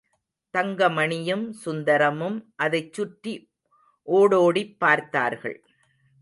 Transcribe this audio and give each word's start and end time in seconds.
தங்கமணியும் 0.53 1.43
சுந்தரமும் 1.65 2.37
அதைச் 2.55 2.93
சுற்றி 2.93 3.33
ஓடோடிப் 4.07 4.79
பார்த்தார்கள். 4.79 5.57